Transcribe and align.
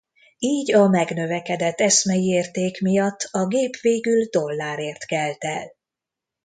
Így 0.37 0.73
a 0.75 0.87
megnövekedett 0.87 1.79
eszmei 1.81 2.25
érték 2.27 2.81
miatt 2.81 3.27
a 3.31 3.47
gép 3.47 3.75
végül 3.75 4.25
dollárért 4.25 5.05
kelt 5.05 5.43
el. 5.43 5.73